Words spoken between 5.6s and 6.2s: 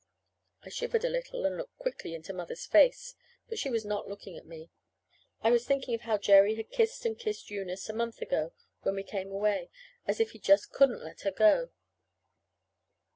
thinking of how